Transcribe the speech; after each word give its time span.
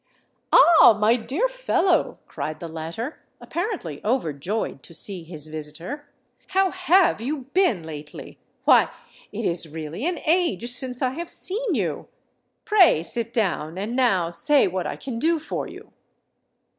"Ah! 0.51 0.97
my 0.99 1.15
dear 1.15 1.47
fellow," 1.47 2.17
cried 2.25 2.59
the 2.59 2.67
latter, 2.67 3.19
apparently 3.39 4.03
overjoyed 4.03 4.81
to 4.81 4.95
see 4.95 5.23
his 5.23 5.45
visitor, 5.45 6.09
"how 6.47 6.71
have 6.71 7.21
you 7.21 7.41
been 7.53 7.83
lately? 7.83 8.39
Why—it 8.65 9.45
is 9.45 9.69
really 9.69 10.07
an 10.07 10.17
age 10.25 10.71
since 10.71 11.03
I 11.03 11.11
have 11.11 11.29
seen 11.29 11.75
you! 11.75 12.07
Pray 12.65 13.03
sit 13.03 13.31
down—and 13.31 13.95
now 13.95 14.31
say 14.31 14.65
what 14.67 14.87
I 14.87 14.95
can 14.95 15.19
do 15.19 15.37
for 15.37 15.67
you." 15.67 15.91